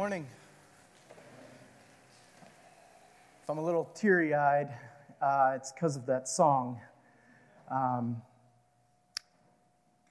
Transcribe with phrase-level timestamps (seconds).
[0.00, 0.26] morning.
[3.42, 4.70] If I'm a little teary eyed,
[5.20, 6.80] uh, it's because of that song.
[7.70, 8.22] Um,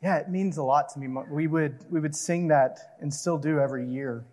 [0.03, 1.07] yeah, it means a lot to me.
[1.07, 4.23] We would, we would sing that and still do every year,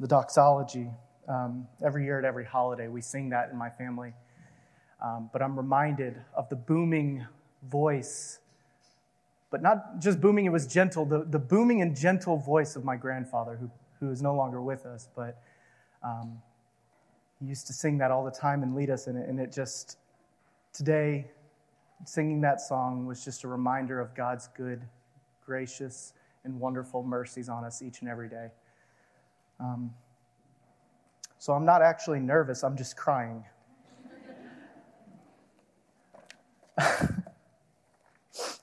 [0.00, 0.90] the doxology.
[1.26, 4.12] Um, every year at every holiday, we sing that in my family.
[5.02, 7.26] Um, but I'm reminded of the booming
[7.70, 8.40] voice,
[9.50, 12.96] but not just booming, it was gentle, the, the booming and gentle voice of my
[12.96, 13.70] grandfather who
[14.00, 15.40] who is no longer with us, but
[16.02, 16.40] um,
[17.38, 19.28] he used to sing that all the time and lead us in it.
[19.28, 19.98] And it just,
[20.72, 21.30] today,
[22.04, 24.82] singing that song was just a reminder of God's good,
[25.44, 26.14] gracious,
[26.44, 28.48] and wonderful mercies on us each and every day.
[29.58, 29.92] Um,
[31.38, 33.44] so I'm not actually nervous, I'm just crying.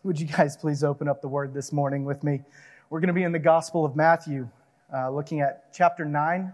[0.03, 2.41] Would you guys please open up the word this morning with me?
[2.89, 4.49] We're going to be in the Gospel of Matthew,
[4.93, 6.53] uh, looking at chapter 9,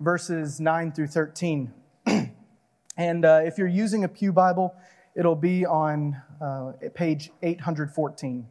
[0.00, 1.72] verses 9 through 13.
[2.96, 4.74] and uh, if you're using a Pew Bible,
[5.14, 8.46] it'll be on uh, page 814.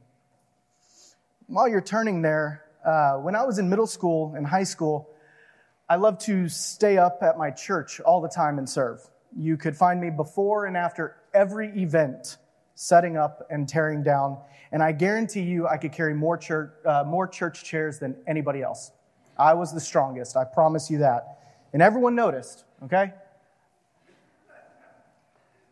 [1.47, 5.09] While you're turning there, uh, when I was in middle school and high school,
[5.87, 8.99] I loved to stay up at my church all the time and serve.
[9.37, 12.37] You could find me before and after every event,
[12.73, 14.39] setting up and tearing down.
[14.71, 18.61] And I guarantee you, I could carry more church, uh, more church chairs than anybody
[18.61, 18.91] else.
[19.37, 20.37] I was the strongest.
[20.37, 21.39] I promise you that.
[21.73, 23.13] And everyone noticed, okay?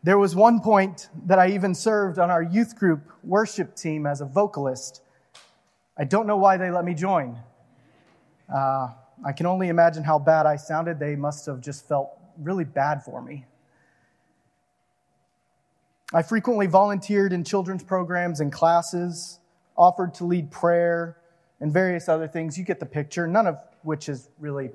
[0.02, 4.20] There was one point that I even served on our youth group worship team as
[4.20, 5.00] a vocalist.
[5.96, 7.38] I don't know why they let me join.
[8.54, 8.88] Uh,
[9.24, 10.98] I can only imagine how bad I sounded.
[10.98, 13.46] They must have just felt really bad for me.
[16.12, 19.40] I frequently volunteered in children's programs and classes,
[19.76, 21.16] offered to lead prayer,
[21.64, 22.58] and various other things.
[22.58, 24.68] You get the picture, none of which is really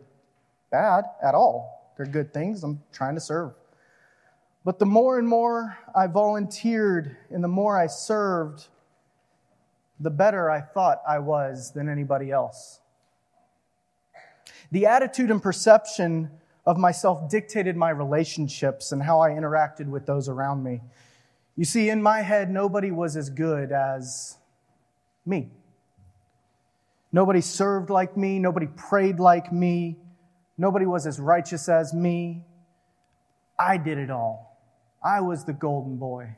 [0.72, 1.94] bad at all.
[1.96, 2.64] They're good things.
[2.64, 3.54] I'm trying to serve.
[4.66, 8.70] But the more and more I volunteered and the more I served,
[10.00, 12.80] the better I thought I was than anybody else.
[14.72, 16.32] The attitude and perception
[16.66, 20.82] of myself dictated my relationships and how I interacted with those around me.
[21.56, 24.38] You see, in my head, nobody was as good as
[25.24, 25.52] me.
[27.12, 28.40] Nobody served like me.
[28.40, 29.98] Nobody prayed like me.
[30.58, 32.46] Nobody was as righteous as me.
[33.58, 34.58] I did it all.
[35.04, 36.36] I was the golden boy.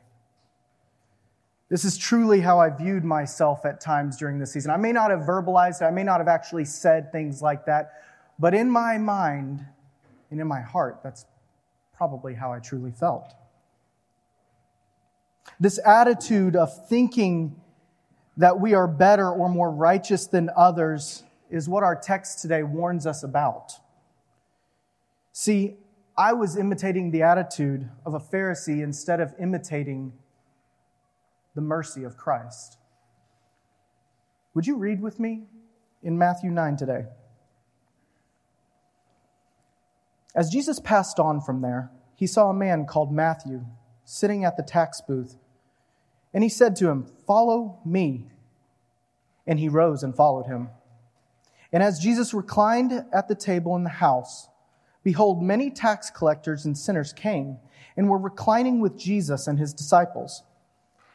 [1.68, 4.70] This is truly how I viewed myself at times during the season.
[4.70, 7.92] I may not have verbalized it, I may not have actually said things like that,
[8.38, 9.64] but in my mind
[10.30, 11.24] and in my heart, that's
[11.94, 13.32] probably how I truly felt.
[15.58, 17.61] This attitude of thinking
[18.36, 23.06] that we are better or more righteous than others is what our text today warns
[23.06, 23.72] us about.
[25.32, 25.76] See,
[26.16, 30.12] I was imitating the attitude of a Pharisee instead of imitating
[31.54, 32.78] the mercy of Christ.
[34.54, 35.44] Would you read with me
[36.02, 37.04] in Matthew 9 today?
[40.34, 43.66] As Jesus passed on from there, he saw a man called Matthew
[44.04, 45.36] sitting at the tax booth
[46.34, 48.26] and he said to him, Follow me.
[49.46, 50.68] And he rose and followed him.
[51.72, 54.48] And as Jesus reclined at the table in the house,
[55.02, 57.58] behold, many tax collectors and sinners came
[57.96, 60.42] and were reclining with Jesus and his disciples.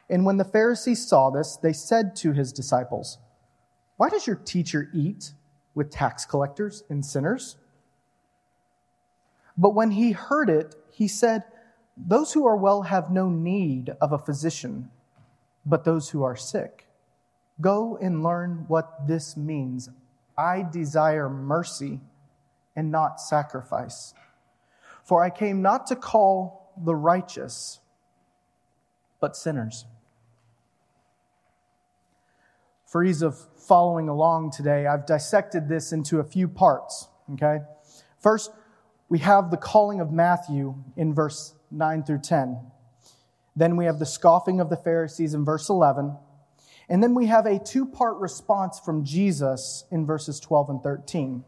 [0.09, 3.17] And when the Pharisees saw this, they said to his disciples,
[3.97, 5.31] Why does your teacher eat
[5.73, 7.57] with tax collectors and sinners?
[9.57, 11.43] But when he heard it, he said,
[11.95, 14.91] Those who are well have no need of a physician
[15.67, 16.87] but those who are sick.
[17.59, 19.89] Go and learn what this means.
[20.37, 21.99] I desire mercy
[22.75, 24.13] and not sacrifice.
[25.03, 27.79] For I came not to call the righteous,
[29.19, 29.85] but sinners.
[32.85, 37.59] For ease of following along today, I've dissected this into a few parts, okay?
[38.19, 38.51] First,
[39.09, 42.59] we have the calling of Matthew in verse 9 through 10.
[43.57, 46.15] Then we have the scoffing of the Pharisees in verse 11.
[46.89, 51.43] And then we have a two part response from Jesus in verses 12 and 13.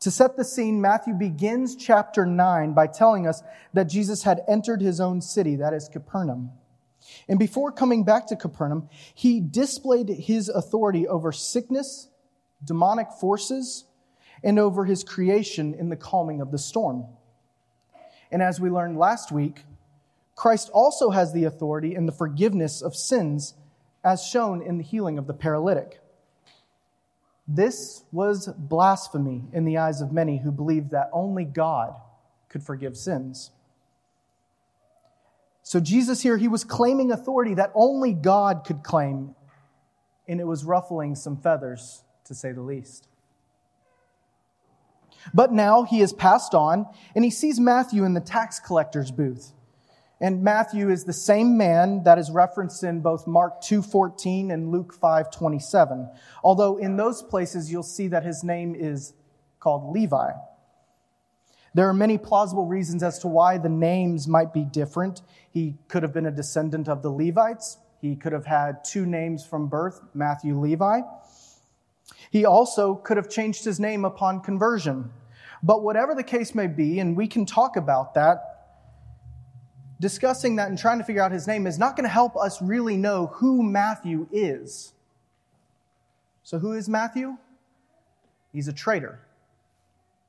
[0.00, 3.42] To set the scene, Matthew begins chapter 9 by telling us
[3.72, 6.50] that Jesus had entered his own city, that is Capernaum.
[7.30, 12.10] And before coming back to Capernaum, he displayed his authority over sickness,
[12.62, 13.86] demonic forces,
[14.44, 17.06] and over his creation in the calming of the storm.
[18.30, 19.64] And as we learned last week,
[20.36, 23.54] Christ also has the authority in the forgiveness of sins,
[24.04, 25.98] as shown in the healing of the paralytic.
[27.48, 31.96] This was blasphemy in the eyes of many who believed that only God
[32.48, 33.50] could forgive sins.
[35.62, 39.34] So, Jesus here, he was claiming authority that only God could claim,
[40.28, 43.08] and it was ruffling some feathers, to say the least.
[45.34, 49.52] But now he has passed on, and he sees Matthew in the tax collector's booth.
[50.20, 54.94] And Matthew is the same man that is referenced in both Mark 2:14 and Luke
[54.94, 56.10] 5:27.
[56.42, 59.12] Although in those places you'll see that his name is
[59.60, 60.32] called Levi.
[61.74, 65.20] There are many plausible reasons as to why the names might be different.
[65.50, 67.76] He could have been a descendant of the Levites.
[68.00, 71.02] He could have had two names from birth, Matthew Levi.
[72.30, 75.10] He also could have changed his name upon conversion.
[75.62, 78.55] But whatever the case may be, and we can talk about that,
[80.00, 82.60] discussing that and trying to figure out his name is not going to help us
[82.60, 84.92] really know who Matthew is.
[86.42, 87.36] So, who is Matthew?
[88.52, 89.20] He's a traitor.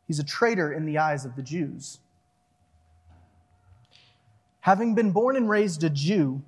[0.07, 1.99] He's a traitor in the eyes of the Jews.
[4.61, 6.41] Having been born and raised a Jew,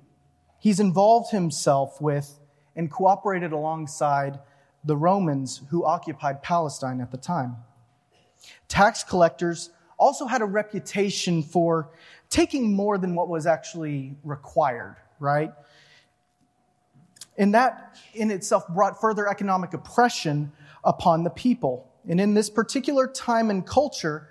[0.58, 2.38] he's involved himself with
[2.74, 4.40] and cooperated alongside
[4.84, 7.56] the Romans who occupied Palestine at the time.
[8.68, 11.90] Tax collectors also had a reputation for
[12.30, 15.52] taking more than what was actually required, right?
[17.36, 20.52] And that in itself brought further economic oppression
[20.84, 21.90] upon the people.
[22.08, 24.28] And in this particular time and culture,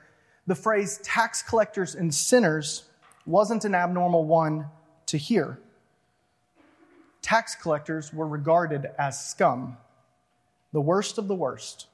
[0.48, 2.86] the phrase tax collectors and sinners
[3.26, 4.66] wasn't an abnormal one
[5.08, 5.60] to hear.
[7.22, 9.78] Tax collectors were regarded as scum,
[10.72, 11.88] the worst of the worst.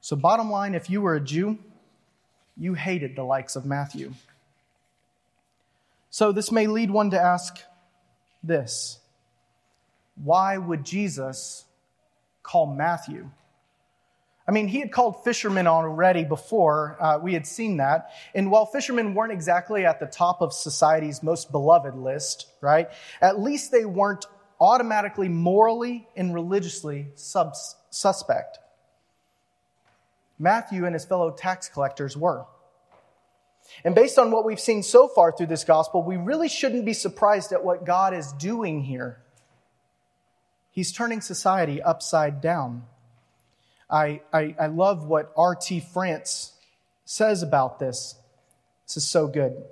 [0.00, 1.58] So, bottom line, if you were a Jew,
[2.56, 4.12] you hated the likes of Matthew.
[6.12, 7.58] So, this may lead one to ask
[8.42, 9.00] this
[10.14, 11.64] Why would Jesus
[12.42, 13.30] call Matthew?
[14.46, 16.98] I mean, he had called fishermen already before.
[17.00, 18.10] Uh, we had seen that.
[18.34, 22.90] And while fishermen weren't exactly at the top of society's most beloved list, right,
[23.22, 24.26] at least they weren't
[24.60, 27.54] automatically morally and religiously sub-
[27.88, 28.58] suspect.
[30.38, 32.44] Matthew and his fellow tax collectors were.
[33.84, 36.92] And based on what we've seen so far through this gospel, we really shouldn't be
[36.92, 39.20] surprised at what God is doing here.
[40.70, 42.84] He's turning society upside down.
[43.90, 45.80] I, I, I love what R.T.
[45.92, 46.52] France
[47.04, 48.16] says about this.
[48.86, 49.62] This is so good.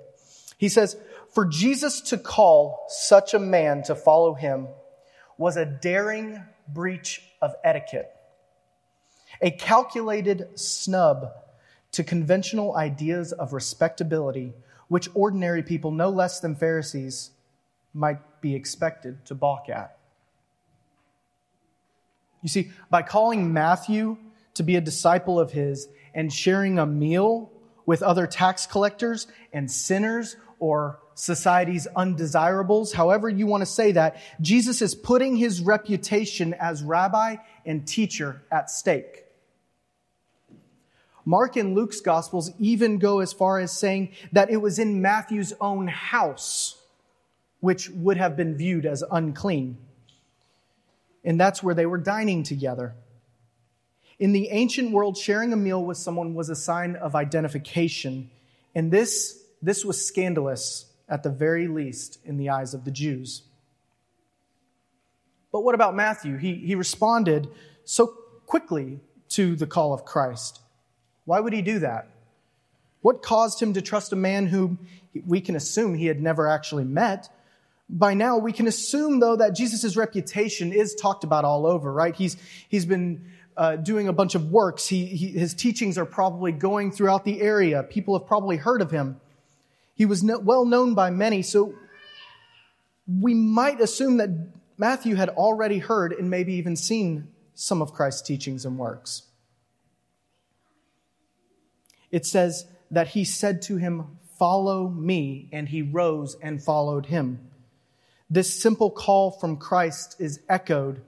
[0.57, 0.95] He says,
[1.33, 4.67] For Jesus to call such a man to follow him
[5.37, 8.11] was a daring breach of etiquette,
[9.41, 11.31] a calculated snub
[11.91, 14.53] to conventional ideas of respectability,
[14.87, 17.31] which ordinary people, no less than Pharisees,
[17.93, 19.97] might be expected to balk at.
[22.41, 24.17] You see, by calling Matthew
[24.55, 27.51] to be a disciple of his and sharing a meal
[27.85, 34.17] with other tax collectors and sinners or society's undesirables, however you want to say that,
[34.39, 37.35] Jesus is putting his reputation as rabbi
[37.65, 39.25] and teacher at stake.
[41.25, 45.53] Mark and Luke's Gospels even go as far as saying that it was in Matthew's
[45.61, 46.81] own house,
[47.59, 49.77] which would have been viewed as unclean.
[51.23, 52.95] And that's where they were dining together.
[54.17, 58.29] In the ancient world, sharing a meal with someone was a sign of identification.
[58.73, 63.43] And this, this was scandalous, at the very least, in the eyes of the Jews.
[65.51, 66.37] But what about Matthew?
[66.37, 67.49] He, he responded
[67.83, 68.07] so
[68.45, 70.60] quickly to the call of Christ.
[71.31, 72.09] Why would he do that?
[72.99, 74.79] What caused him to trust a man whom
[75.25, 77.29] we can assume he had never actually met?
[77.89, 82.13] By now, we can assume, though, that Jesus' reputation is talked about all over, right?
[82.13, 82.35] He's,
[82.67, 84.87] he's been uh, doing a bunch of works.
[84.87, 87.81] He, he, his teachings are probably going throughout the area.
[87.81, 89.21] People have probably heard of him.
[89.95, 91.75] He was no, well known by many, so
[93.07, 94.31] we might assume that
[94.77, 99.30] Matthew had already heard and maybe even seen some of Christ's teachings and works
[102.11, 107.39] it says that he said to him, Follow me, and he rose and followed him.
[108.29, 111.01] This simple call from Christ is echoed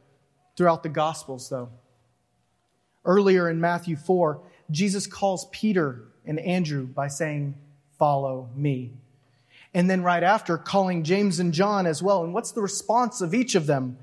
[0.55, 1.69] throughout the Gospels, though.
[3.05, 7.55] Earlier in Matthew 4, Jesus calls Peter and Andrew by saying,
[7.97, 8.91] Follow me.
[9.73, 12.23] And then right after, calling James and John as well.
[12.23, 13.97] And what's the response of each of them?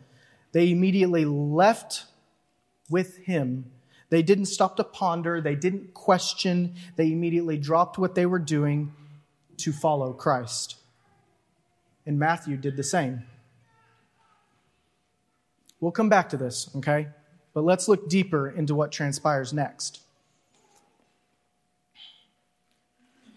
[0.53, 2.07] They immediately left
[2.89, 3.67] with him
[4.11, 8.93] they didn't stop to ponder, they didn't question, they immediately dropped what they were doing
[9.59, 10.77] to follow Christ.
[12.05, 13.23] And Matthew did the same.
[15.81, 17.09] We'll come back to this, okay?
[17.55, 20.01] But let's look deeper into what transpires next.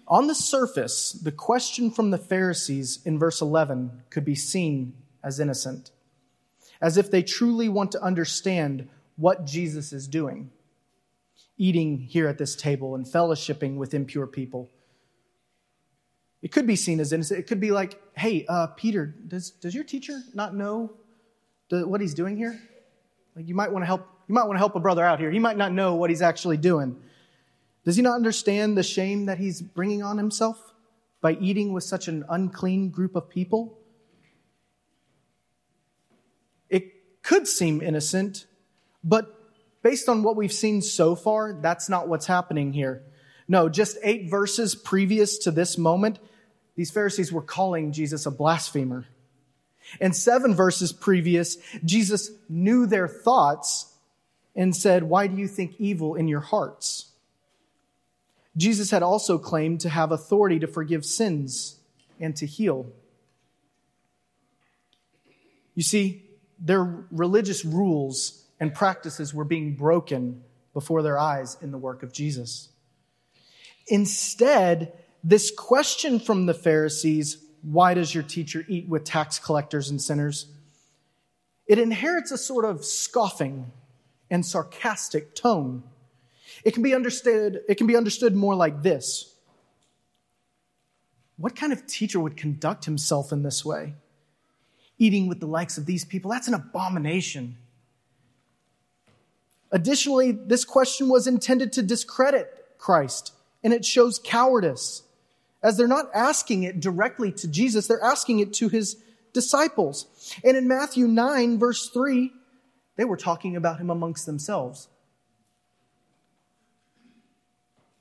[0.07, 5.39] On the surface, the question from the Pharisees in verse 11 could be seen as
[5.39, 5.91] innocent,
[6.81, 10.51] as if they truly want to understand what Jesus is doing,
[11.63, 14.69] eating here at this table and fellowshipping with impure people.
[16.41, 17.39] It could be seen as innocent.
[17.39, 20.91] It could be like, hey, uh, Peter, does, does your teacher not know
[21.69, 22.59] the, what he's doing here?
[23.33, 24.05] Like you might want to help.
[24.27, 25.31] You might want to help a brother out here.
[25.31, 26.97] He might not know what he's actually doing.
[27.85, 30.73] Does he not understand the shame that he's bringing on himself
[31.21, 33.79] by eating with such an unclean group of people?
[36.69, 38.45] It could seem innocent,
[39.03, 39.42] but
[39.83, 43.03] based on what we've seen so far, that's not what's happening here.
[43.47, 46.17] No, just eight verses previous to this moment,
[46.75, 49.05] these Pharisees were calling Jesus a blasphemer.
[49.99, 53.93] And seven verses previous, Jesus knew their thoughts
[54.55, 57.11] and said, Why do you think evil in your hearts?
[58.55, 61.77] Jesus had also claimed to have authority to forgive sins
[62.19, 62.87] and to heal.
[65.75, 66.23] You see,
[66.59, 70.43] their religious rules and practices were being broken
[70.73, 72.69] before their eyes in the work of Jesus.
[73.87, 74.93] Instead,
[75.23, 80.47] this question from the Pharisees why does your teacher eat with tax collectors and sinners?
[81.65, 83.71] It inherits a sort of scoffing
[84.29, 85.83] and sarcastic tone.
[86.65, 89.33] It can be understood, it can be understood more like this.
[91.37, 93.93] What kind of teacher would conduct himself in this way?
[94.97, 97.57] Eating with the likes of these people, that's an abomination.
[99.73, 105.01] Additionally, this question was intended to discredit Christ, and it shows cowardice,
[105.63, 108.97] as they're not asking it directly to Jesus, they're asking it to his
[109.33, 110.05] disciples.
[110.43, 112.31] And in Matthew 9, verse 3,
[112.97, 114.89] they were talking about him amongst themselves.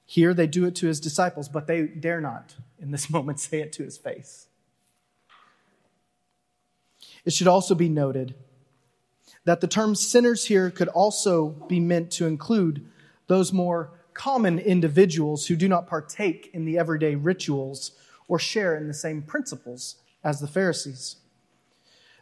[0.05, 3.63] Here they do it to his disciples, but they dare not in this moment say
[3.63, 4.47] it to his face.
[7.25, 8.35] It should also be noted
[9.45, 12.87] that the term sinners here could also be meant to include
[13.27, 17.93] those more common individuals who do not partake in the everyday rituals
[18.29, 21.17] or share in the same principles as the Pharisees.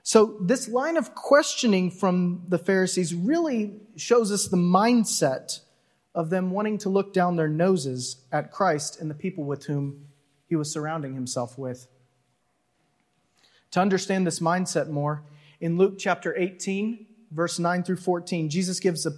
[0.02, 5.60] So, this line of questioning from the Pharisees really shows us the mindset
[6.14, 10.06] of them wanting to look down their noses at Christ and the people with whom
[10.46, 11.86] he was surrounding himself with.
[13.72, 15.22] To understand this mindset more,
[15.60, 19.10] in Luke chapter 18, verse 9 through 14, Jesus gives, a,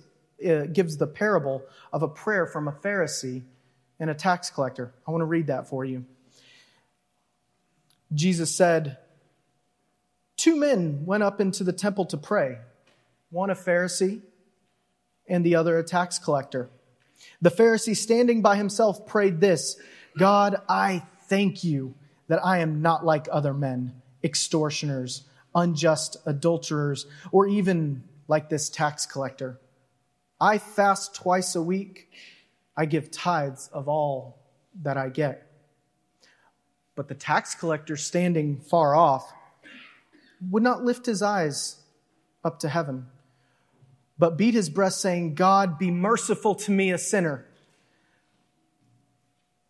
[0.48, 3.42] uh, gives the parable of a prayer from a Pharisee
[3.98, 4.92] and a tax collector.
[5.06, 6.04] I want to read that for you.
[8.12, 8.98] Jesus said,
[10.36, 12.58] Two men went up into the temple to pray,
[13.30, 14.20] one a Pharisee
[15.28, 16.68] and the other a tax collector.
[17.40, 19.76] The Pharisee, standing by himself, prayed this
[20.18, 21.94] God, I thank you
[22.28, 25.22] that I am not like other men, extortioners,
[25.54, 29.60] unjust adulterers, or even like this tax collector.
[30.40, 32.10] I fast twice a week.
[32.76, 34.38] I give tithes of all
[34.82, 35.46] that I get.
[36.94, 39.32] But the tax collector, standing far off,
[40.50, 41.80] would not lift his eyes
[42.44, 43.06] up to heaven
[44.22, 47.44] but beat his breast, saying, God, be merciful to me, a sinner.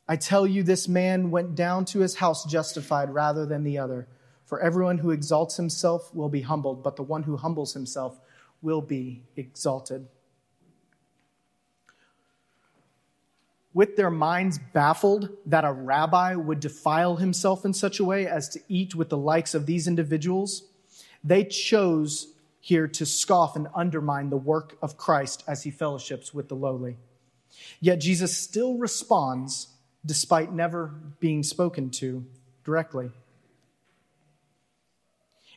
[0.06, 4.08] I tell you, this man went down to his house justified rather than the other.
[4.52, 8.20] For everyone who exalts himself will be humbled, but the one who humbles himself
[8.60, 10.06] will be exalted.
[13.72, 18.50] With their minds baffled that a rabbi would defile himself in such a way as
[18.50, 20.64] to eat with the likes of these individuals,
[21.24, 26.50] they chose here to scoff and undermine the work of Christ as he fellowships with
[26.50, 26.98] the lowly.
[27.80, 29.68] Yet Jesus still responds
[30.04, 30.88] despite never
[31.20, 32.26] being spoken to
[32.64, 33.12] directly.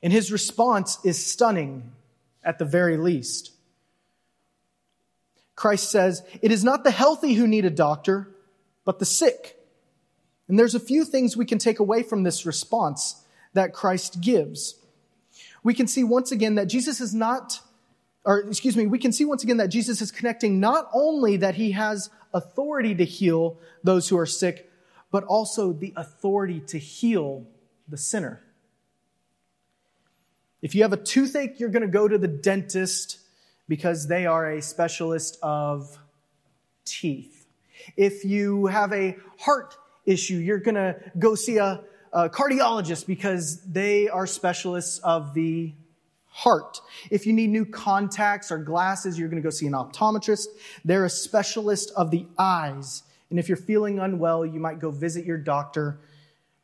[0.04, 1.92] And his response is stunning
[2.44, 3.52] at the very least.
[5.56, 8.28] Christ says, It is not the healthy who need a doctor,
[8.84, 9.58] but the sick.
[10.48, 13.24] And there's a few things we can take away from this response
[13.54, 14.75] that Christ gives
[15.66, 17.60] we can see once again that Jesus is not,
[18.24, 21.56] or excuse me, we can see once again that Jesus is connecting not only that
[21.56, 24.70] he has authority to heal those who are sick,
[25.10, 27.48] but also the authority to heal
[27.88, 28.44] the sinner.
[30.65, 33.19] If you have a toothache, you're going to go to the dentist
[33.67, 35.95] because they are a specialist of
[36.86, 37.45] teeth.
[37.95, 43.62] If you have a heart issue, you're going to go see a uh, cardiologists because
[43.62, 45.72] they are specialists of the
[46.29, 46.81] heart.
[47.12, 50.48] If you need new contacts or glasses, you're going to go see an optometrist.
[50.84, 53.03] They're a specialist of the eyes.
[53.29, 56.00] And if you're feeling unwell, you might go visit your doctor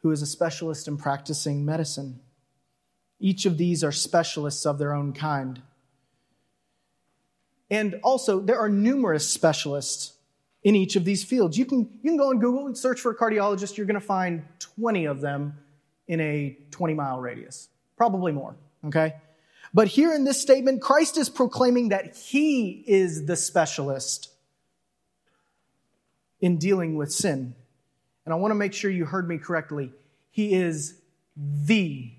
[0.01, 2.20] who is a specialist in practicing medicine.
[3.22, 5.62] Each of these are specialists of their own kind.
[7.70, 10.13] And also, there are numerous specialists
[10.63, 11.58] in each of these fields.
[11.58, 13.78] You can, you can go on Google and search for a cardiologist.
[13.78, 15.58] You're going to find 20 of them
[16.08, 19.13] in a 20 mile radius, probably more, okay?
[19.74, 24.30] But here in this statement, Christ is proclaiming that he is the specialist
[26.42, 27.56] in dealing with sin.
[28.25, 29.94] And I want to make sure you heard me correctly.
[30.32, 30.96] He is
[31.38, 32.12] the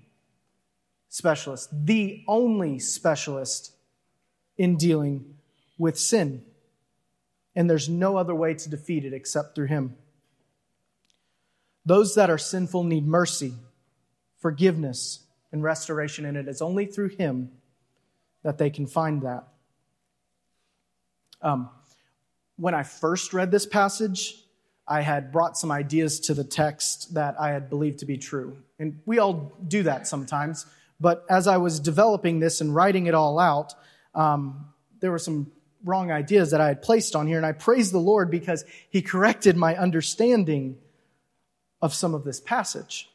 [1.13, 3.71] specialist, the only specialist
[4.57, 5.35] in dealing
[5.77, 6.43] with sin.
[7.55, 9.95] And there's no other way to defeat it except through him.
[11.85, 13.53] Those that are sinful need mercy,
[14.39, 15.19] forgiveness,
[15.51, 17.51] and restoration, and it is only through him
[18.41, 19.47] that they can find that.
[21.43, 21.69] Um,
[22.55, 24.43] when I first read this passage,
[24.87, 28.57] I had brought some ideas to the text that I had believed to be true.
[28.79, 30.65] And we all do that sometimes.
[31.03, 33.73] But as I was developing this and writing it all out,
[34.15, 34.67] um,
[35.01, 35.51] there were some
[35.83, 37.35] wrong ideas that I had placed on here.
[37.35, 40.77] And I praise the Lord because He corrected my understanding
[41.81, 43.09] of some of this passage.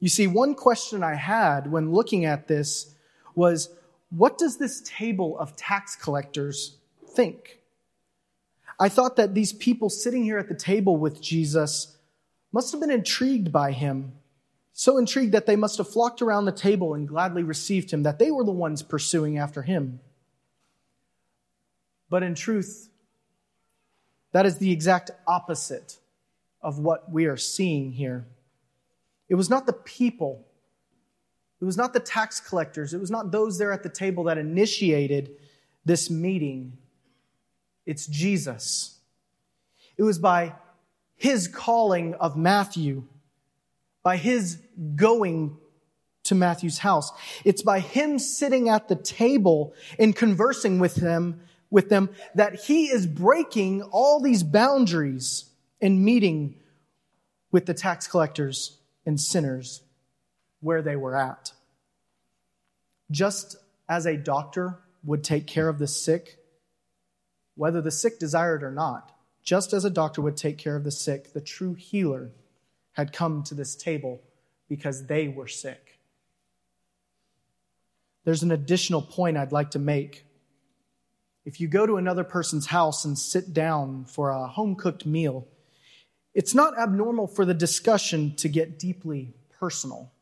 [0.00, 2.94] You see, one question I had when looking at this
[3.34, 3.70] was
[4.10, 6.76] what does this table of tax collectors
[7.14, 7.60] think?
[8.78, 11.96] I thought that these people sitting here at the table with Jesus
[12.52, 14.12] must have been intrigued by him,
[14.72, 18.18] so intrigued that they must have flocked around the table and gladly received him, that
[18.18, 20.00] they were the ones pursuing after him.
[22.08, 22.88] But in truth,
[24.32, 25.98] that is the exact opposite
[26.62, 28.26] of what we are seeing here.
[29.28, 30.46] It was not the people,
[31.60, 34.38] it was not the tax collectors, it was not those there at the table that
[34.38, 35.36] initiated
[35.84, 36.78] this meeting.
[37.84, 38.98] It's Jesus.
[39.96, 40.54] It was by
[41.16, 43.04] his calling of Matthew,
[44.02, 44.58] by his
[44.96, 45.56] going
[46.24, 47.12] to Matthew's house.
[47.44, 52.86] It's by him sitting at the table and conversing with them, with them that he
[52.86, 56.56] is breaking all these boundaries and meeting
[57.50, 59.82] with the tax collectors and sinners
[60.60, 61.52] where they were at.
[63.10, 63.56] Just
[63.88, 66.38] as a doctor would take care of the sick,
[67.56, 69.12] whether the sick desired or not,
[69.42, 72.30] just as a doctor would take care of the sick, the true healer
[72.92, 74.20] had come to this table
[74.68, 75.98] because they were sick.
[78.24, 80.24] There's an additional point I'd like to make.
[81.44, 85.48] If you go to another person's house and sit down for a home cooked meal,
[86.34, 90.12] it's not abnormal for the discussion to get deeply personal.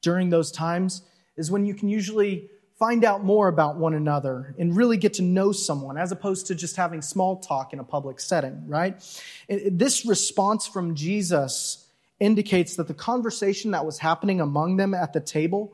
[0.00, 1.02] During those times
[1.36, 5.22] is when you can usually find out more about one another and really get to
[5.22, 9.00] know someone as opposed to just having small talk in a public setting, right?
[9.48, 11.86] This response from Jesus
[12.18, 15.72] indicates that the conversation that was happening among them at the table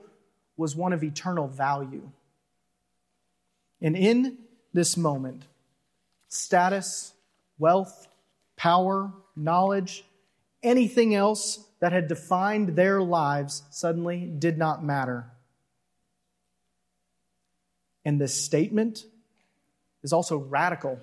[0.57, 2.11] was one of eternal value.
[3.81, 4.37] And in
[4.75, 5.45] this moment,
[6.29, 7.15] status,
[7.59, 8.09] wealth,
[8.57, 10.05] power, knowledge,
[10.63, 15.31] anything else that had defined their lives suddenly did not matter
[18.05, 19.05] and this statement
[20.03, 20.99] is also radical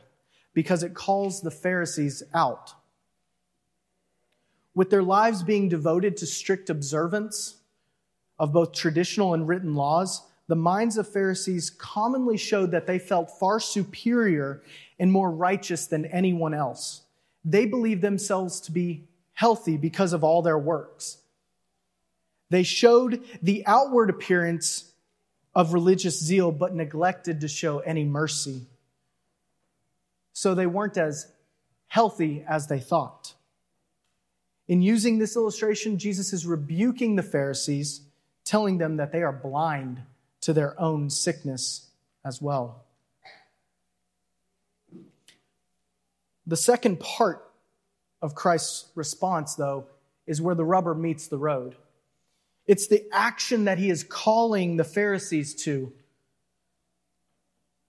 [0.54, 2.74] because it calls the Pharisees out.
[4.74, 7.58] With their lives being devoted to strict observance
[8.40, 13.38] of both traditional and written laws, the minds of Pharisees commonly showed that they felt
[13.40, 14.64] far superior
[15.00, 17.02] and more righteous than anyone else.
[17.44, 21.18] They believed themselves to be healthy because of all their works.
[22.50, 24.87] They showed the outward appearance
[25.58, 28.62] of religious zeal, but neglected to show any mercy.
[30.32, 31.32] So they weren't as
[31.88, 33.34] healthy as they thought.
[34.68, 38.02] In using this illustration, Jesus is rebuking the Pharisees,
[38.46, 40.04] telling them that they are blind
[40.42, 41.88] to their own sickness
[42.24, 42.84] as well.
[46.46, 47.50] The second part
[48.22, 49.88] of Christ's response, though,
[50.28, 51.76] is where the rubber meets the road.
[52.68, 55.94] It's the action that he is calling the Pharisees to.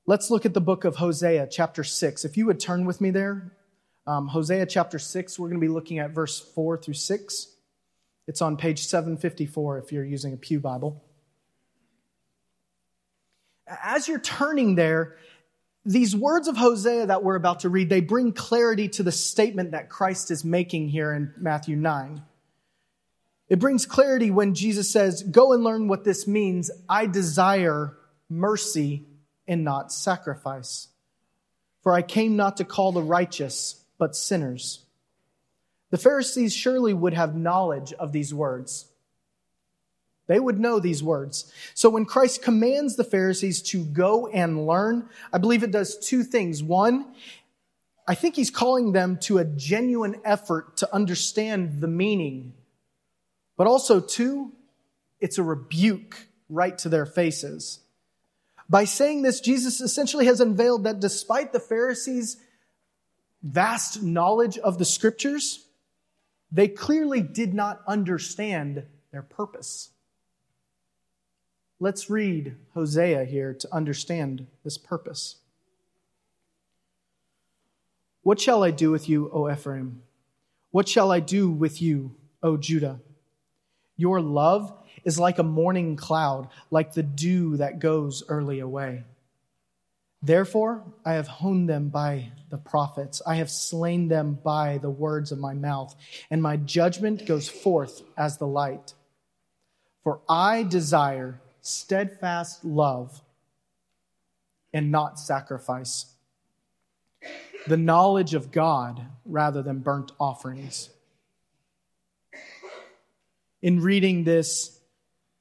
[0.06, 2.24] Let's look at the book of Hosea, chapter 6.
[2.24, 3.52] If you would turn with me there,
[4.06, 7.48] um, Hosea chapter 6, we're going to be looking at verse 4 through 6.
[8.26, 11.02] It's on page 754 if you're using a Pew Bible.
[13.66, 15.16] As you're turning there,
[15.84, 19.72] these words of Hosea that we're about to read, they bring clarity to the statement
[19.72, 22.22] that Christ is making here in Matthew 9.
[23.48, 26.70] It brings clarity when Jesus says, Go and learn what this means.
[26.88, 27.96] I desire
[28.28, 29.04] mercy
[29.46, 30.88] and not sacrifice.
[31.82, 34.84] For I came not to call the righteous, but sinners.
[35.90, 38.86] The Pharisees surely would have knowledge of these words.
[40.26, 41.50] They would know these words.
[41.72, 46.22] So when Christ commands the Pharisees to go and learn, I believe it does two
[46.22, 46.62] things.
[46.62, 47.06] One,
[48.06, 52.52] I think he's calling them to a genuine effort to understand the meaning.
[53.58, 54.52] But also, two,
[55.20, 57.80] it's a rebuke right to their faces.
[58.70, 62.36] By saying this, Jesus essentially has unveiled that despite the Pharisees'
[63.42, 65.66] vast knowledge of the scriptures,
[66.52, 69.90] they clearly did not understand their purpose.
[71.80, 75.38] Let's read Hosea here to understand this purpose.
[78.22, 80.02] What shall I do with you, O Ephraim?
[80.70, 83.00] What shall I do with you, O Judah?
[83.98, 84.72] Your love
[85.04, 89.04] is like a morning cloud, like the dew that goes early away.
[90.22, 93.20] Therefore, I have honed them by the prophets.
[93.26, 95.94] I have slain them by the words of my mouth,
[96.30, 98.94] and my judgment goes forth as the light.
[100.02, 103.20] For I desire steadfast love
[104.72, 106.14] and not sacrifice,
[107.66, 110.90] the knowledge of God rather than burnt offerings.
[113.62, 114.78] In reading this,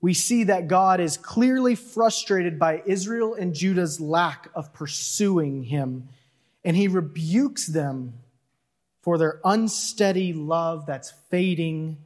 [0.01, 6.09] we see that God is clearly frustrated by Israel and Judah's lack of pursuing him,
[6.63, 8.13] and he rebukes them
[9.01, 11.97] for their unsteady love that's fading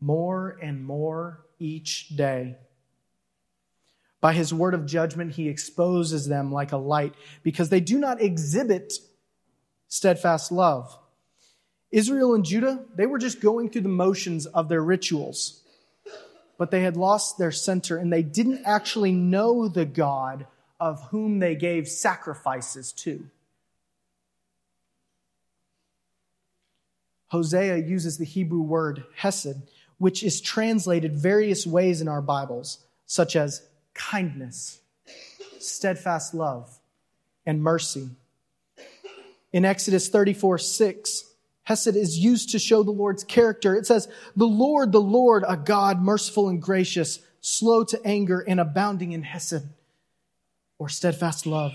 [0.00, 2.56] more and more each day.
[4.20, 8.20] By his word of judgment, he exposes them like a light because they do not
[8.20, 8.94] exhibit
[9.88, 10.98] steadfast love.
[11.90, 15.62] Israel and Judah, they were just going through the motions of their rituals,
[16.58, 20.46] but they had lost their center and they didn't actually know the God
[20.80, 23.28] of whom they gave sacrifices to.
[27.28, 29.56] Hosea uses the Hebrew word hesed,
[29.98, 33.62] which is translated various ways in our Bibles, such as
[33.94, 34.80] kindness,
[35.58, 36.78] steadfast love,
[37.44, 38.10] and mercy.
[39.52, 41.25] In Exodus 34 6,
[41.66, 43.74] Hesed is used to show the Lord's character.
[43.74, 48.60] It says, The Lord, the Lord, a God merciful and gracious, slow to anger, and
[48.60, 49.64] abounding in Hesed,
[50.78, 51.72] or steadfast love.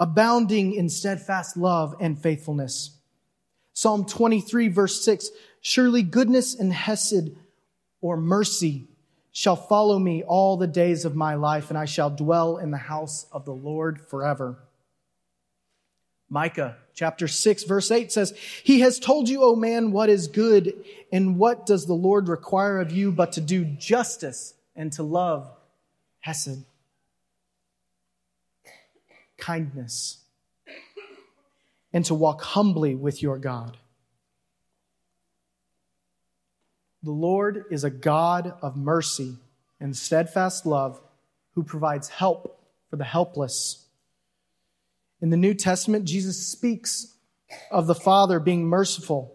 [0.00, 2.98] Abounding in steadfast love and faithfulness.
[3.74, 7.30] Psalm 23, verse 6 Surely goodness and Hesed,
[8.00, 8.88] or mercy,
[9.30, 12.76] shall follow me all the days of my life, and I shall dwell in the
[12.76, 14.58] house of the Lord forever.
[16.30, 20.84] Micah chapter 6, verse 8 says, He has told you, O man, what is good,
[21.12, 25.50] and what does the Lord require of you but to do justice and to love
[26.20, 26.64] Hesed,
[29.36, 30.18] kindness,
[31.92, 33.78] and to walk humbly with your God.
[37.02, 39.36] The Lord is a God of mercy
[39.80, 41.00] and steadfast love
[41.54, 43.86] who provides help for the helpless.
[45.20, 47.14] In the New Testament, Jesus speaks
[47.70, 49.34] of the Father being merciful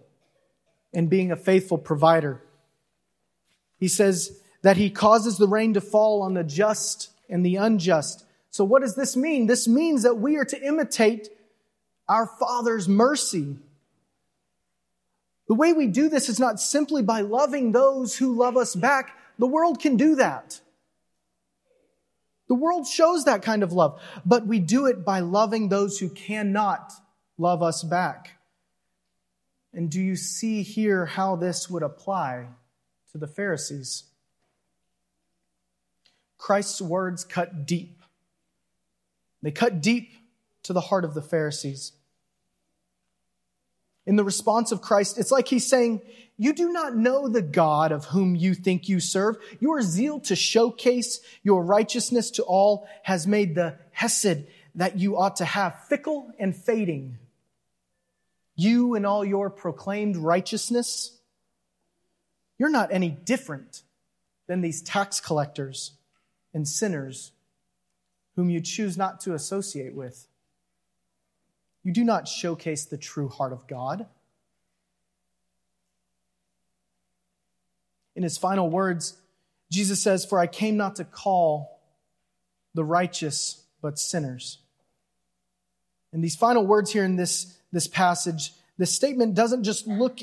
[0.93, 2.41] and being a faithful provider.
[3.77, 8.25] He says that he causes the rain to fall on the just and the unjust.
[8.49, 9.47] So, what does this mean?
[9.47, 11.29] This means that we are to imitate
[12.07, 13.57] our Father's mercy
[15.47, 19.17] the way we do this is not simply by loving those who love us back.
[19.37, 20.59] The world can do that.
[22.47, 26.09] The world shows that kind of love, but we do it by loving those who
[26.09, 26.93] cannot
[27.37, 28.37] love us back.
[29.73, 32.47] And do you see here how this would apply
[33.11, 34.03] to the Pharisees?
[36.37, 38.01] Christ's words cut deep.
[39.41, 40.13] They cut deep
[40.63, 41.93] to the heart of the Pharisees
[44.05, 46.01] in the response of Christ, it's like he's saying,
[46.37, 49.37] You do not know the God of whom you think you serve.
[49.59, 55.37] Your zeal to showcase your righteousness to all has made the Hesed that you ought
[55.37, 57.17] to have fickle and fading.
[58.55, 61.17] You and all your proclaimed righteousness,
[62.57, 63.81] you're not any different
[64.47, 65.93] than these tax collectors
[66.53, 67.31] and sinners
[68.35, 70.27] whom you choose not to associate with.
[71.85, 74.07] You do not showcase the true heart of God.
[78.15, 79.15] In his final words,
[79.71, 81.79] Jesus says, For I came not to call
[82.73, 84.57] the righteous, but sinners.
[86.11, 90.19] And these final words here in this, this passage, this statement doesn't just look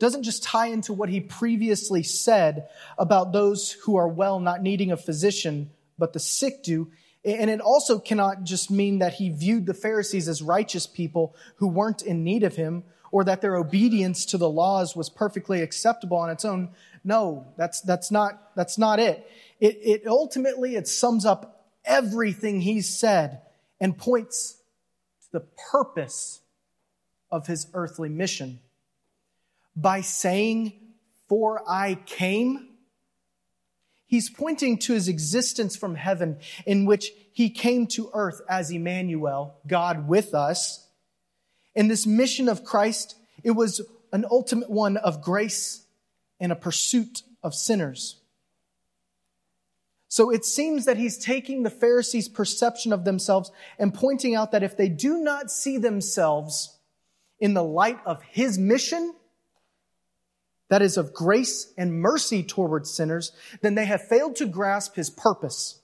[0.00, 4.90] doesn't just tie into what he previously said about those who are well not needing
[4.90, 6.90] a physician, but the sick do.
[7.24, 11.68] And it also cannot just mean that he viewed the Pharisees as righteous people who
[11.68, 16.18] weren't in need of him or that their obedience to the laws was perfectly acceptable
[16.18, 16.70] on its own.
[17.02, 19.26] No, that's, that's, not, that's not it.
[19.60, 19.78] it.
[19.82, 23.40] It ultimately, it sums up everything he's said
[23.80, 24.58] and points
[25.22, 26.40] to the purpose
[27.30, 28.60] of his earthly mission.
[29.74, 30.74] By saying,
[31.28, 32.73] For I came,
[34.06, 39.56] he's pointing to his existence from heaven in which he came to earth as Emmanuel,
[39.66, 40.88] God with us.
[41.74, 43.80] In this mission of Christ, it was
[44.12, 45.84] an ultimate one of grace
[46.38, 48.20] and a pursuit of sinners.
[50.08, 54.62] So it seems that he's taking the Pharisees' perception of themselves and pointing out that
[54.62, 56.78] if they do not see themselves
[57.40, 59.12] in the light of his mission,
[60.68, 65.10] that is of grace and mercy toward sinners, then they have failed to grasp his
[65.10, 65.80] purpose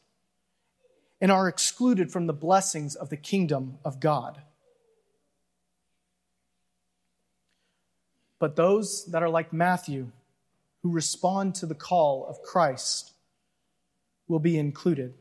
[1.20, 4.40] and are excluded from the blessings of the kingdom of God.
[8.38, 10.10] But those that are like Matthew,
[10.82, 13.12] who respond to the call of Christ,
[14.28, 15.12] will be included.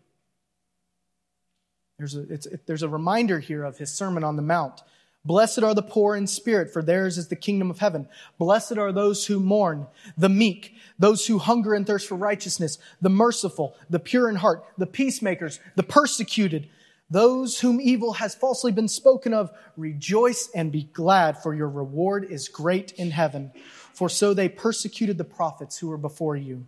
[1.98, 4.82] There's a, it, there's a reminder here of his Sermon on the Mount
[5.26, 8.08] Blessed are the poor in spirit, for theirs is the kingdom of heaven.
[8.38, 13.10] Blessed are those who mourn, the meek, those who hunger and thirst for righteousness, the
[13.10, 16.70] merciful, the pure in heart, the peacemakers, the persecuted,
[17.10, 19.52] those whom evil has falsely been spoken of.
[19.76, 23.52] Rejoice and be glad, for your reward is great in heaven.
[23.94, 26.66] For so they persecuted the prophets who were before you.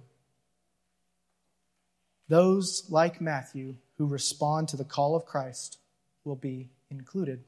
[2.27, 5.77] Those like Matthew who respond to the call of Christ
[6.25, 7.43] will be included.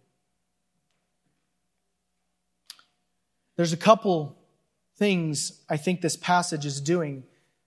[3.56, 4.38] There's a couple
[4.98, 7.24] things I think this passage is doing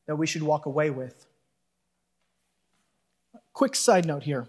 [0.06, 1.26] that we should walk away with.
[3.52, 4.46] Quick side note here,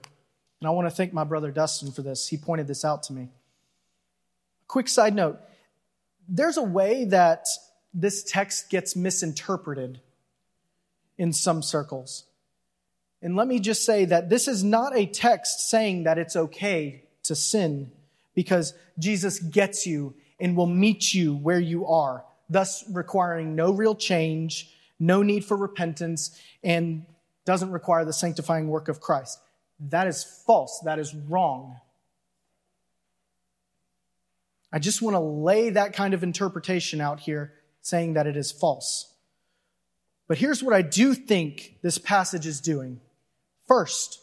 [0.60, 2.28] and I want to thank my brother Dustin for this.
[2.28, 3.30] He pointed this out to me.
[4.68, 5.40] Quick side note
[6.30, 7.48] there's a way that
[7.94, 10.02] this text gets misinterpreted
[11.18, 12.26] in some circles.
[13.22, 17.04] And let me just say that this is not a text saying that it's okay
[17.24, 17.92] to sin
[18.36, 23.96] because Jesus gets you and will meet you where you are, thus requiring no real
[23.96, 27.06] change, no need for repentance, and
[27.46, 29.40] doesn't require the sanctifying work of Christ.
[29.80, 30.82] That is false.
[30.86, 31.80] That is wrong.
[34.72, 38.52] I just want to lay that kind of interpretation out here, saying that it is
[38.52, 39.14] false.
[40.28, 43.00] But here's what I do think this passage is doing.
[43.66, 44.20] First,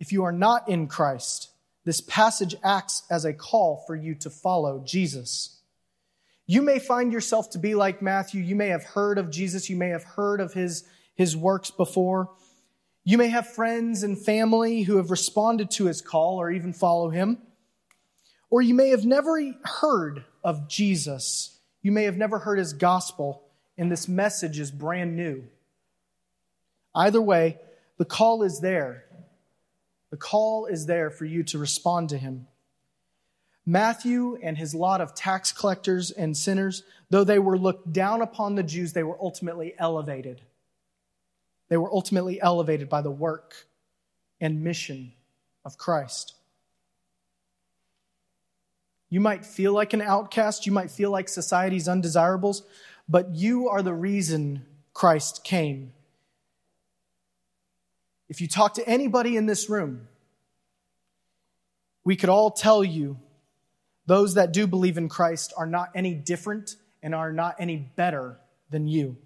[0.00, 1.50] if you are not in Christ,
[1.86, 5.60] this passage acts as a call for you to follow Jesus.
[6.44, 8.42] You may find yourself to be like Matthew.
[8.42, 9.70] You may have heard of Jesus.
[9.70, 12.30] You may have heard of his, his works before.
[13.04, 17.08] You may have friends and family who have responded to his call or even follow
[17.08, 17.38] him.
[18.50, 19.40] Or you may have never
[19.80, 21.56] heard of Jesus.
[21.82, 23.44] You may have never heard his gospel,
[23.78, 25.44] and this message is brand new.
[26.96, 27.58] Either way,
[27.96, 29.04] the call is there.
[30.10, 32.46] The call is there for you to respond to him.
[33.64, 38.54] Matthew and his lot of tax collectors and sinners, though they were looked down upon
[38.54, 40.40] the Jews, they were ultimately elevated.
[41.68, 43.66] They were ultimately elevated by the work
[44.40, 45.12] and mission
[45.64, 46.34] of Christ.
[49.10, 52.62] You might feel like an outcast, you might feel like society's undesirables,
[53.08, 54.64] but you are the reason
[54.94, 55.92] Christ came.
[58.28, 60.08] If you talk to anybody in this room,
[62.04, 63.18] we could all tell you
[64.06, 68.38] those that do believe in Christ are not any different and are not any better
[68.70, 69.16] than you.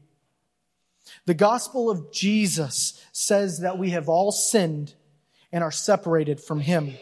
[1.27, 4.95] The gospel of Jesus says that we have all sinned
[5.53, 6.95] and are separated from him.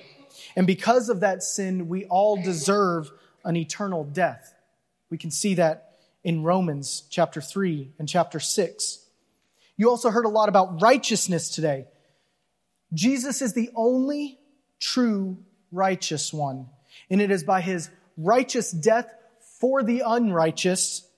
[0.56, 3.10] And because of that sin, we all deserve
[3.44, 4.54] an eternal death.
[5.10, 9.04] We can see that in Romans chapter 3 and chapter 6.
[9.78, 11.86] You also heard a lot about righteousness today.
[12.92, 14.40] Jesus is the only
[14.80, 15.38] true
[15.70, 16.66] righteous one,
[17.08, 19.08] and it is by his righteous death
[19.60, 21.08] for the unrighteous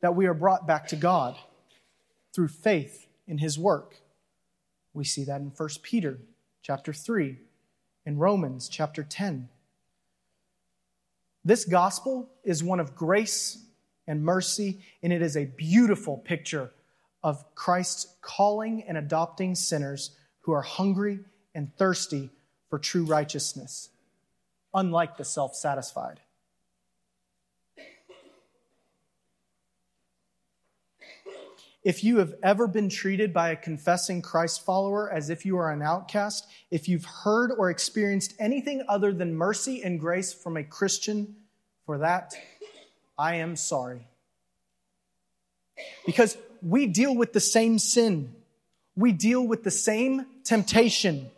[0.00, 1.38] that we are brought back to God
[2.34, 3.96] through faith in his work.
[4.92, 6.18] We see that in 1 Peter
[6.62, 7.38] chapter 3
[8.06, 9.48] and Romans chapter 10.
[11.44, 13.58] This gospel is one of grace
[14.08, 16.72] and mercy, and it is a beautiful picture
[17.22, 20.10] of Christ's calling and adopting sinners
[20.42, 21.20] who are hungry
[21.54, 22.30] and thirsty
[22.68, 23.90] for true righteousness,
[24.72, 26.20] unlike the self satisfied.
[31.82, 35.70] If you have ever been treated by a confessing Christ follower as if you are
[35.70, 40.64] an outcast, if you've heard or experienced anything other than mercy and grace from a
[40.64, 41.36] Christian,
[41.86, 42.34] for that,
[43.18, 44.06] I am sorry.
[46.04, 48.34] Because we deal with the same sin,
[48.96, 51.30] we deal with the same temptation,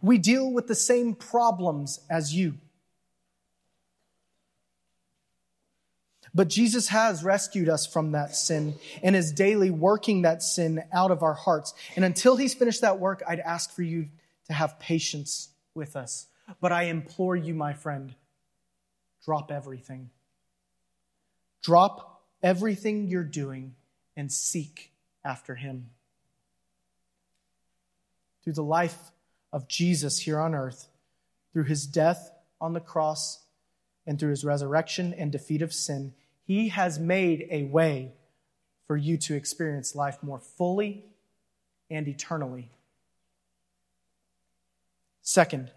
[0.00, 2.54] we deal with the same problems as you.
[6.34, 11.10] But Jesus has rescued us from that sin and is daily working that sin out
[11.10, 11.74] of our hearts.
[11.96, 14.08] And until he's finished that work, I'd ask for you
[14.46, 16.26] to have patience with us.
[16.60, 18.14] But I implore you, my friend,
[19.24, 20.10] drop everything.
[21.62, 23.74] Drop everything you're doing
[24.18, 24.90] and seek
[25.24, 25.90] after him.
[28.42, 29.12] Through the life
[29.52, 30.88] of Jesus here on earth,
[31.52, 33.44] through his death on the cross,
[34.06, 38.10] and through his resurrection and defeat of sin, he has made a way
[38.86, 41.04] for you to experience life more fully
[41.90, 42.70] and eternally.
[45.22, 45.70] Second,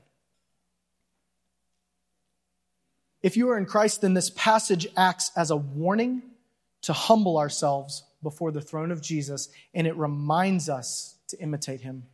[3.22, 6.24] if you are in Christ, then this passage acts as a warning
[6.84, 12.08] to humble ourselves before the throne of Jesus, and it reminds us to imitate him.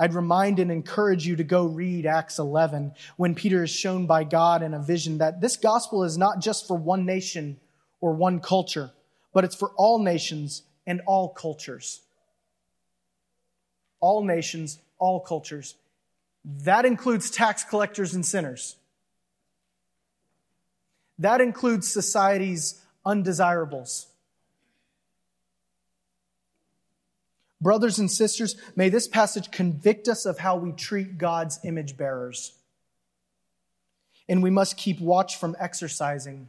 [0.00, 4.24] I'd remind and encourage you to go read Acts 11 when Peter is shown by
[4.24, 7.60] God in a vision that this gospel is not just for one nation
[8.00, 8.92] or one culture,
[9.34, 12.00] but it's for all nations and all cultures.
[14.00, 15.74] All nations, all cultures.
[16.44, 18.76] That includes tax collectors and sinners.
[21.18, 24.06] That includes society's undesirables.
[27.60, 32.52] Brothers and sisters, may this passage convict us of how we treat God's image bearers.
[34.28, 36.48] And we must keep watch from exercising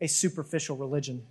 [0.00, 1.24] a superficial religion.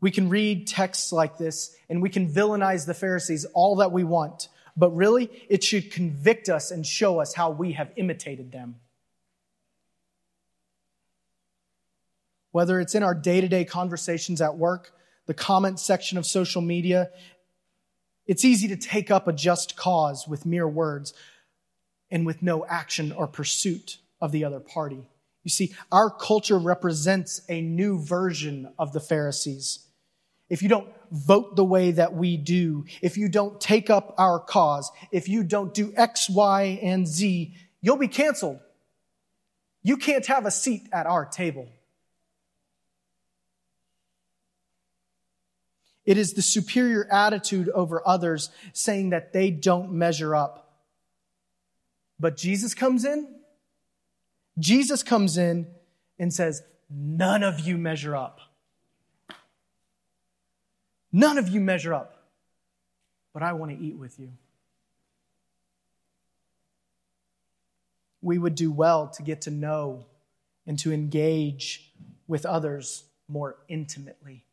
[0.00, 4.04] We can read texts like this and we can villainize the Pharisees all that we
[4.04, 8.76] want, but really, it should convict us and show us how we have imitated them.
[12.50, 14.92] Whether it's in our day to day conversations at work,
[15.26, 17.10] the comment section of social media,
[18.26, 21.12] it's easy to take up a just cause with mere words
[22.10, 25.08] and with no action or pursuit of the other party.
[25.42, 29.80] You see, our culture represents a new version of the Pharisees.
[30.48, 34.38] If you don't vote the way that we do, if you don't take up our
[34.38, 38.60] cause, if you don't do X, Y, and Z, you'll be canceled.
[39.82, 41.68] You can't have a seat at our table.
[46.06, 50.64] It is the superior attitude over others saying that they don't measure up.
[52.20, 53.28] But Jesus comes in.
[54.58, 55.66] Jesus comes in
[56.18, 58.40] and says, None of you measure up.
[61.10, 62.24] None of you measure up.
[63.32, 64.32] But I want to eat with you.
[68.20, 70.06] We would do well to get to know
[70.66, 71.92] and to engage
[72.26, 74.44] with others more intimately.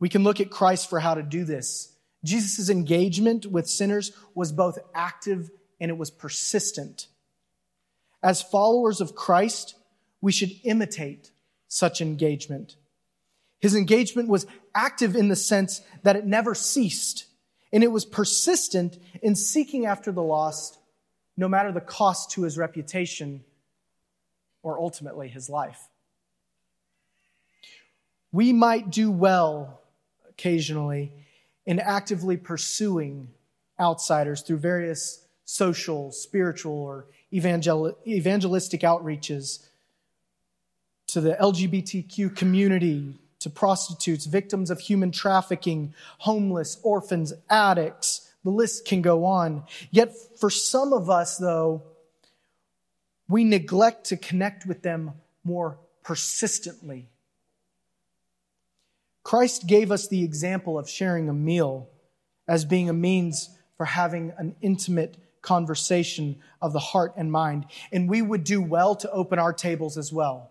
[0.00, 1.94] We can look at Christ for how to do this.
[2.24, 7.06] Jesus' engagement with sinners was both active and it was persistent.
[8.22, 9.76] As followers of Christ,
[10.20, 11.30] we should imitate
[11.68, 12.76] such engagement.
[13.60, 17.26] His engagement was active in the sense that it never ceased,
[17.72, 20.78] and it was persistent in seeking after the lost,
[21.36, 23.44] no matter the cost to his reputation
[24.62, 25.88] or ultimately his life.
[28.32, 29.80] We might do well
[30.40, 31.12] occasionally
[31.66, 33.28] in actively pursuing
[33.78, 39.66] outsiders through various social, spiritual, or evangel- evangelistic outreaches
[41.08, 48.32] to the LGBTQ community, to prostitutes, victims of human trafficking, homeless, orphans, addicts.
[48.44, 49.64] The list can go on.
[49.90, 51.82] Yet for some of us, though,
[53.28, 55.12] we neglect to connect with them
[55.44, 57.09] more persistently
[59.22, 61.88] Christ gave us the example of sharing a meal
[62.48, 67.66] as being a means for having an intimate conversation of the heart and mind.
[67.92, 70.50] And we would do well to open our tables as well.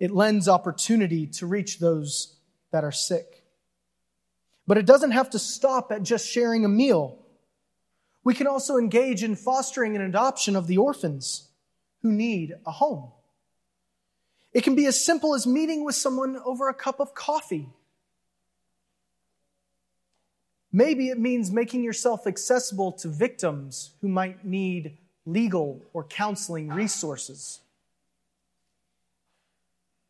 [0.00, 2.34] It lends opportunity to reach those
[2.72, 3.44] that are sick.
[4.66, 7.18] But it doesn't have to stop at just sharing a meal.
[8.24, 11.48] We can also engage in fostering an adoption of the orphans
[12.02, 13.12] who need a home.
[14.52, 17.68] It can be as simple as meeting with someone over a cup of coffee.
[20.72, 24.96] Maybe it means making yourself accessible to victims who might need
[25.26, 27.60] legal or counseling resources.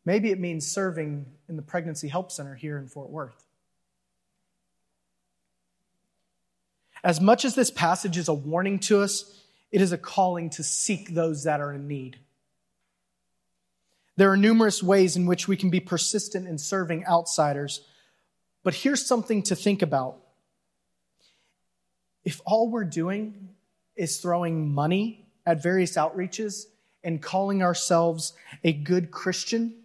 [0.05, 3.45] Maybe it means serving in the Pregnancy Help Center here in Fort Worth.
[7.03, 9.41] As much as this passage is a warning to us,
[9.71, 12.17] it is a calling to seek those that are in need.
[14.15, 17.81] There are numerous ways in which we can be persistent in serving outsiders,
[18.63, 20.17] but here's something to think about.
[22.23, 23.49] If all we're doing
[23.95, 26.65] is throwing money at various outreaches
[27.03, 28.33] and calling ourselves
[28.63, 29.75] a good Christian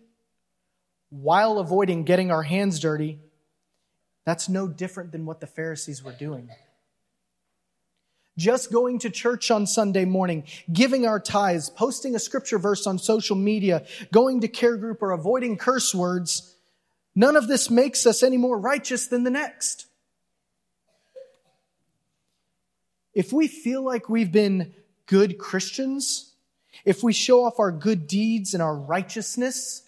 [1.11, 3.19] while avoiding getting our hands dirty,
[4.25, 6.51] that's no different than what the Pharisees were doing
[8.39, 12.99] just going to church on Sunday morning, giving our tithes, posting a scripture verse on
[12.99, 16.57] social media, going to care group, or avoiding curse words,
[17.15, 19.87] none of this makes us any more righteous than the next.
[23.13, 24.73] If we feel like we've been
[25.07, 26.33] good Christians,
[26.85, 29.83] if we show off our good deeds and our righteousness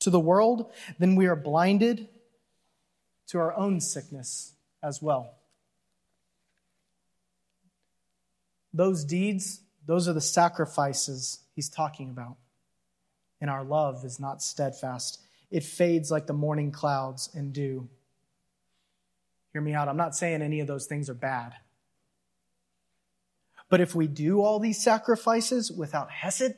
[0.00, 2.08] to the world, then we are blinded
[3.28, 5.36] to our own sickness as well.
[8.74, 12.36] Those deeds, those are the sacrifices he's talking about.
[13.40, 15.20] And our love is not steadfast,
[15.50, 17.88] it fades like the morning clouds and dew.
[19.52, 19.88] Hear me out.
[19.88, 21.54] I'm not saying any of those things are bad.
[23.68, 26.54] But if we do all these sacrifices without Hesed,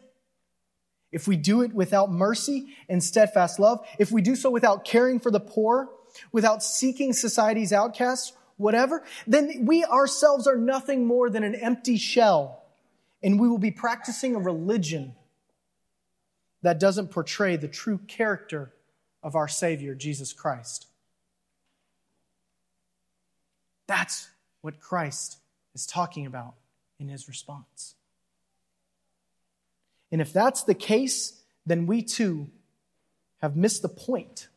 [1.12, 5.20] if we do it without mercy and steadfast love, if we do so without caring
[5.20, 5.90] for the poor,
[6.32, 12.62] without seeking society's outcasts, whatever, then we ourselves are nothing more than an empty shell.
[13.22, 15.14] And we will be practicing a religion
[16.62, 18.72] that doesn't portray the true character
[19.22, 20.86] of our Savior, Jesus Christ.
[23.86, 24.28] That's
[24.60, 25.38] what Christ
[25.74, 26.54] is talking about
[26.98, 27.94] in his response.
[30.10, 32.48] And if that's the case, then we too
[33.42, 34.48] have missed the point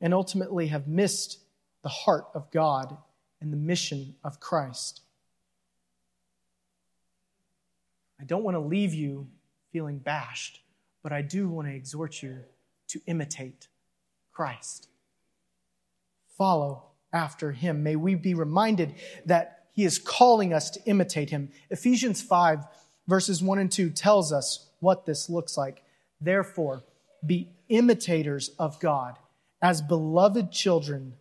[0.00, 1.39] and ultimately have missed
[1.82, 2.96] the heart of God
[3.40, 5.00] and the mission of Christ.
[8.20, 9.28] I don't want to leave you
[9.72, 10.60] feeling bashed,
[11.02, 12.38] but I do want to exhort you
[12.88, 13.68] to imitate
[14.32, 14.88] Christ.
[16.36, 17.82] Follow after him.
[17.82, 18.94] May we be reminded
[19.26, 21.50] that he is calling us to imitate him.
[21.70, 22.64] Ephesians 5,
[23.06, 25.82] verses 1 and 2 tells us what this looks like.
[26.20, 26.84] Therefore,
[27.24, 29.16] be imitators of God
[29.62, 31.14] as beloved children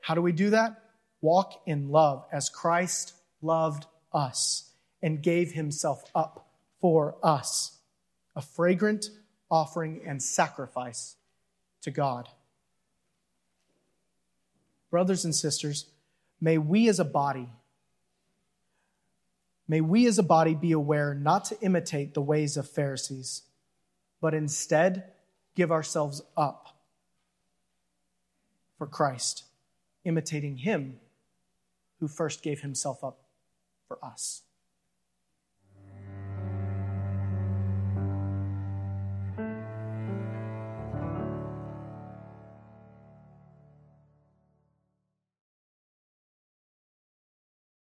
[0.00, 0.82] how do we do that?
[1.20, 4.70] Walk in love as Christ loved us
[5.02, 6.48] and gave himself up
[6.80, 7.78] for us,
[8.36, 9.10] a fragrant
[9.50, 11.16] offering and sacrifice
[11.82, 12.28] to God.
[14.90, 15.86] Brothers and sisters,
[16.40, 17.48] may we as a body
[19.68, 23.42] May we as a body be aware not to imitate the ways of Pharisees,
[24.20, 25.12] but instead
[25.54, 26.78] give ourselves up
[28.78, 29.44] for Christ
[30.08, 30.98] imitating him
[32.00, 33.20] who first gave himself up
[33.86, 34.42] for us.